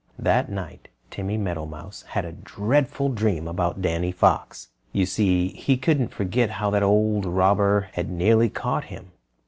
That 0.17 0.49
night 0.49 0.87
Timmy 1.11 1.37
Meadowmouse 1.37 2.01
had 2.15 2.25
a 2.25 2.31
dreadful 2.31 3.09
dream 3.09 3.47
about 3.47 3.83
Danny 3.83 4.11
Fox. 4.11 4.69
You 4.91 5.05
see, 5.05 5.49
he 5.49 5.77
couldn't 5.77 6.11
forget 6.11 6.49
how 6.57 6.71
that 6.71 6.81
old 6.81 7.27
robber 7.27 7.89
had 7.93 8.09
nearly 8.09 8.49
caught 8.49 8.85
him. 8.85 9.11